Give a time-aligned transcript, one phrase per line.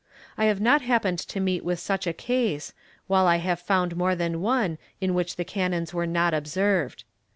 [0.35, 2.73] I have not happened to meet with such a case,
[3.05, 7.03] while I have found more than one in which the canons were not observed.